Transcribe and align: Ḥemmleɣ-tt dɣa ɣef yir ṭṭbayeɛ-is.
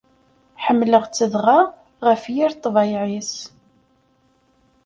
Ḥemmleɣ-tt 0.65 1.27
dɣa 1.33 1.59
ɣef 2.07 2.23
yir 2.33 2.51
ṭṭbayeɛ-is. 2.57 3.33